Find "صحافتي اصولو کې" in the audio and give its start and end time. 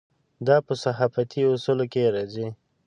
0.83-2.01